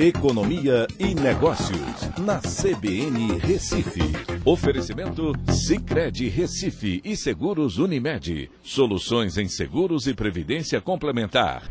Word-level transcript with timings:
Economia 0.00 0.86
e 0.96 1.12
Negócios, 1.12 2.08
na 2.20 2.38
CBN 2.38 3.36
Recife. 3.40 4.00
Oferecimento 4.44 5.32
Cicred 5.50 6.28
Recife 6.28 7.00
e 7.04 7.16
Seguros 7.16 7.78
Unimed. 7.78 8.48
Soluções 8.62 9.36
em 9.36 9.48
seguros 9.48 10.06
e 10.06 10.14
previdência 10.14 10.80
complementar. 10.80 11.64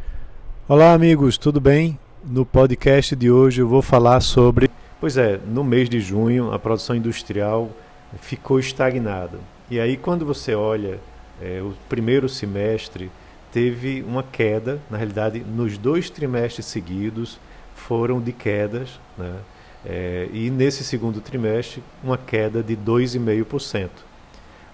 Olá, 0.68 0.92
amigos, 0.92 1.38
tudo 1.38 1.62
bem? 1.62 1.98
No 2.22 2.46
podcast 2.46 3.16
de 3.16 3.32
hoje 3.32 3.62
eu 3.62 3.68
vou 3.70 3.82
falar 3.82 4.20
sobre. 4.20 4.70
Pois 5.00 5.16
é, 5.16 5.40
no 5.48 5.64
mês 5.64 5.90
de 5.90 6.02
junho 6.02 6.52
a 6.52 6.60
produção 6.60 6.98
industrial 6.98 7.72
ficou 8.20 8.60
estagnada. 8.60 9.40
E 9.72 9.80
aí, 9.80 9.96
quando 9.96 10.26
você 10.26 10.54
olha 10.54 11.00
é, 11.42 11.62
o 11.62 11.74
primeiro 11.88 12.28
semestre, 12.28 13.10
teve 13.54 14.04
uma 14.06 14.22
queda, 14.22 14.82
na 14.92 14.98
realidade, 14.98 15.40
nos 15.40 15.78
dois 15.78 16.10
trimestres 16.10 16.66
seguidos 16.66 17.40
foram 17.78 18.20
de 18.20 18.32
quedas, 18.32 19.00
né? 19.18 19.36
É, 19.86 20.28
e 20.34 20.50
nesse 20.50 20.84
segundo 20.84 21.22
trimestre, 21.22 21.82
uma 22.04 22.18
queda 22.18 22.62
de 22.62 22.76
2,5%. 22.76 23.86
Uh, 23.86 23.90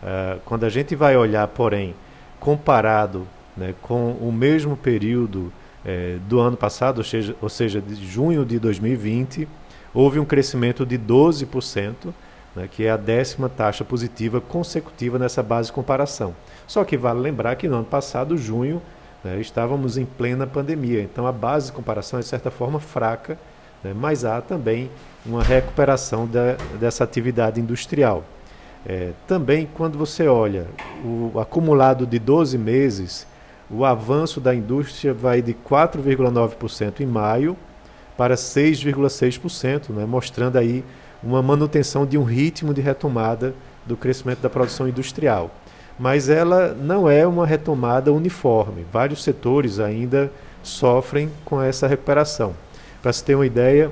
ah, 0.01 0.37
quando 0.43 0.63
a 0.63 0.69
gente 0.69 0.95
vai 0.95 1.15
olhar, 1.15 1.47
porém, 1.49 1.93
comparado 2.39 3.27
né, 3.55 3.75
com 3.81 4.13
o 4.13 4.31
mesmo 4.31 4.75
período 4.75 5.53
é, 5.85 6.17
do 6.27 6.39
ano 6.39 6.57
passado, 6.57 6.97
ou 6.97 7.03
seja, 7.03 7.35
ou 7.41 7.49
seja, 7.49 7.79
de 7.79 7.95
junho 7.95 8.43
de 8.43 8.57
2020, 8.57 9.47
houve 9.93 10.19
um 10.19 10.25
crescimento 10.25 10.85
de 10.85 10.97
12%, 10.97 11.93
né, 12.55 12.67
que 12.71 12.85
é 12.85 12.89
a 12.89 12.97
décima 12.97 13.47
taxa 13.47 13.83
positiva 13.83 14.41
consecutiva 14.41 15.19
nessa 15.19 15.43
base 15.43 15.67
de 15.67 15.73
comparação. 15.73 16.35
Só 16.65 16.83
que 16.83 16.97
vale 16.97 17.19
lembrar 17.19 17.55
que 17.55 17.67
no 17.67 17.75
ano 17.75 17.85
passado, 17.85 18.35
junho, 18.35 18.81
né, 19.23 19.39
estávamos 19.39 19.97
em 19.97 20.05
plena 20.05 20.45
pandemia, 20.45 21.01
então 21.01 21.25
a 21.25 21.31
base 21.31 21.67
de 21.67 21.71
comparação 21.71 22.19
é 22.19 22.21
de 22.21 22.27
certa 22.27 22.51
forma 22.51 22.79
fraca, 22.79 23.37
né, 23.83 23.93
mas 23.95 24.25
há 24.25 24.41
também 24.41 24.89
uma 25.25 25.41
recuperação 25.41 26.27
da, 26.27 26.55
dessa 26.79 27.03
atividade 27.03 27.59
industrial. 27.59 28.23
É, 28.85 29.11
também, 29.25 29.67
quando 29.73 29.97
você 29.97 30.27
olha 30.27 30.67
o 31.05 31.39
acumulado 31.39 32.05
de 32.05 32.19
12 32.19 32.57
meses, 32.57 33.25
o 33.71 33.85
avanço 33.85 34.41
da 34.41 34.53
indústria 34.53 35.13
vai 35.13 35.41
de 35.41 35.53
4,9% 35.53 36.99
em 36.99 37.05
maio 37.05 37.55
para 38.17 38.35
6,6%, 38.35 39.89
né, 39.89 40.05
mostrando 40.05 40.57
aí 40.57 40.83
uma 41.23 41.41
manutenção 41.41 42.05
de 42.05 42.17
um 42.17 42.23
ritmo 42.23 42.73
de 42.73 42.81
retomada 42.81 43.55
do 43.85 43.95
crescimento 43.95 44.39
da 44.39 44.49
produção 44.49 44.87
industrial 44.87 45.49
mas 45.99 46.29
ela 46.29 46.73
não 46.73 47.09
é 47.09 47.25
uma 47.25 47.45
retomada 47.45 48.11
uniforme. 48.11 48.85
Vários 48.91 49.23
setores 49.23 49.79
ainda 49.79 50.31
sofrem 50.61 51.29
com 51.45 51.61
essa 51.61 51.87
recuperação. 51.87 52.53
Para 53.01 53.13
se 53.13 53.23
ter 53.23 53.35
uma 53.35 53.45
ideia, 53.45 53.91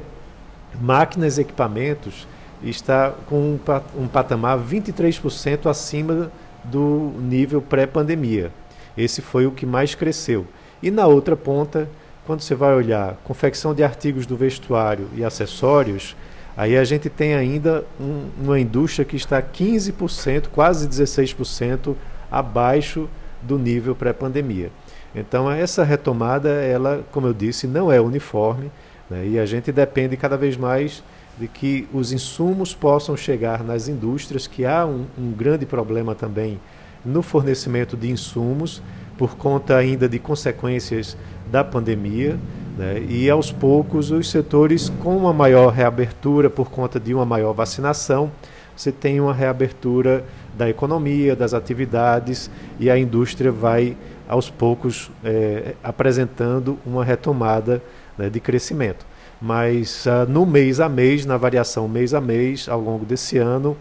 máquinas 0.79 1.37
e 1.37 1.41
equipamentos 1.41 2.27
está 2.63 3.13
com 3.27 3.59
um 3.97 4.07
patamar 4.07 4.57
23% 4.59 5.69
acima 5.69 6.31
do 6.63 7.11
nível 7.19 7.61
pré-pandemia. 7.61 8.51
Esse 8.97 9.21
foi 9.21 9.45
o 9.45 9.51
que 9.51 9.65
mais 9.65 9.95
cresceu. 9.95 10.45
E 10.81 10.91
na 10.91 11.07
outra 11.07 11.35
ponta, 11.35 11.89
quando 12.25 12.41
você 12.41 12.55
vai 12.55 12.73
olhar 12.73 13.17
confecção 13.23 13.73
de 13.73 13.83
artigos 13.83 14.25
do 14.25 14.37
vestuário 14.37 15.07
e 15.15 15.23
acessórios, 15.23 16.15
Aí 16.55 16.77
a 16.77 16.83
gente 16.83 17.09
tem 17.09 17.33
ainda 17.33 17.85
um, 17.99 18.29
uma 18.43 18.59
indústria 18.59 19.05
que 19.05 19.15
está 19.15 19.41
15%, 19.41 20.47
quase 20.47 20.87
16% 20.87 21.95
abaixo 22.29 23.07
do 23.41 23.57
nível 23.57 23.95
pré-pandemia. 23.95 24.69
Então 25.15 25.49
essa 25.49 25.83
retomada, 25.83 26.49
ela, 26.49 27.03
como 27.11 27.27
eu 27.27 27.33
disse, 27.33 27.67
não 27.67 27.91
é 27.91 27.99
uniforme 27.99 28.71
né? 29.09 29.27
e 29.27 29.39
a 29.39 29.45
gente 29.45 29.71
depende 29.71 30.15
cada 30.15 30.37
vez 30.37 30.55
mais 30.55 31.03
de 31.37 31.47
que 31.47 31.87
os 31.93 32.11
insumos 32.11 32.73
possam 32.73 33.17
chegar 33.17 33.63
nas 33.63 33.87
indústrias, 33.87 34.47
que 34.47 34.65
há 34.65 34.85
um, 34.85 35.05
um 35.17 35.31
grande 35.31 35.65
problema 35.65 36.13
também 36.13 36.59
no 37.03 37.21
fornecimento 37.21 37.97
de 37.97 38.09
insumos 38.09 38.81
por 39.17 39.35
conta 39.35 39.75
ainda 39.75 40.07
de 40.07 40.19
consequências 40.19 41.17
da 41.51 41.63
pandemia. 41.63 42.37
Né? 42.77 43.03
E 43.07 43.29
aos 43.29 43.51
poucos 43.51 44.11
os 44.11 44.29
setores 44.29 44.89
com 44.89 45.15
uma 45.17 45.33
maior 45.33 45.69
reabertura 45.69 46.49
por 46.49 46.69
conta 46.69 46.99
de 46.99 47.13
uma 47.13 47.25
maior 47.25 47.53
vacinação, 47.53 48.31
você 48.75 48.91
tem 48.91 49.19
uma 49.19 49.33
reabertura 49.33 50.23
da 50.57 50.69
economia, 50.69 51.35
das 51.35 51.53
atividades 51.53 52.49
e 52.79 52.89
a 52.89 52.97
indústria 52.97 53.51
vai 53.51 53.95
aos 54.27 54.49
poucos 54.49 55.11
é, 55.23 55.75
apresentando 55.83 56.79
uma 56.85 57.03
retomada 57.03 57.81
né, 58.17 58.29
de 58.29 58.39
crescimento. 58.39 59.05
Mas 59.41 60.05
uh, 60.05 60.29
no 60.29 60.45
mês 60.45 60.79
a 60.79 60.87
mês, 60.87 61.25
na 61.25 61.35
variação 61.35 61.87
mês 61.87 62.13
a 62.13 62.21
mês, 62.21 62.69
ao 62.69 62.79
longo 62.79 63.03
desse 63.03 63.37
ano, 63.37 63.75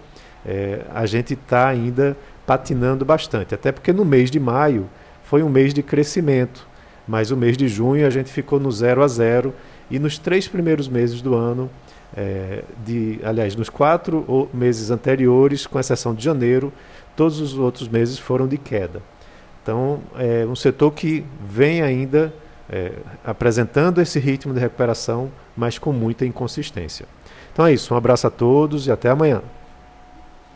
é, 0.45 0.81
a 0.95 1.05
gente 1.05 1.35
está 1.35 1.69
ainda 1.69 2.17
patinando 2.47 3.05
bastante. 3.05 3.55
Até 3.55 3.71
porque 3.71 3.93
no 3.93 4.05
mês 4.05 4.31
de 4.31 4.41
maio 4.41 4.89
foi 5.23 5.43
um 5.43 5.49
mês 5.49 5.75
de 5.75 5.83
crescimento 5.83 6.67
mas 7.11 7.33
o 7.33 7.37
mês 7.37 7.57
de 7.57 7.67
junho 7.67 8.07
a 8.07 8.11
gente 8.11 8.31
ficou 8.31 8.61
no 8.61 8.71
zero 8.71 9.03
a 9.03 9.09
zero 9.09 9.53
e 9.91 9.99
nos 9.99 10.17
três 10.17 10.47
primeiros 10.47 10.87
meses 10.87 11.21
do 11.21 11.35
ano, 11.35 11.69
é, 12.17 12.63
de, 12.87 13.19
aliás, 13.25 13.57
nos 13.57 13.69
quatro 13.69 14.49
meses 14.55 14.93
anteriores, 14.93 15.67
com 15.67 15.81
exceção 15.81 16.15
de 16.15 16.23
janeiro, 16.23 16.73
todos 17.17 17.41
os 17.41 17.59
outros 17.59 17.89
meses 17.89 18.17
foram 18.17 18.47
de 18.47 18.57
queda. 18.57 19.03
Então, 19.61 19.99
é 20.17 20.47
um 20.47 20.55
setor 20.55 20.93
que 20.93 21.25
vem 21.45 21.83
ainda 21.83 22.33
é, 22.69 22.93
apresentando 23.25 24.01
esse 24.01 24.21
ritmo 24.21 24.55
de 24.55 24.61
recuperação, 24.61 25.33
mas 25.57 25.79
com 25.79 25.93
muita 25.93 26.25
inconsistência. 26.25 27.07
Então 27.53 27.67
é 27.67 27.73
isso, 27.73 27.93
um 27.93 27.97
abraço 27.97 28.29
a 28.29 28.31
todos 28.31 28.87
e 28.87 28.93
até 28.93 29.09
amanhã. 29.11 29.43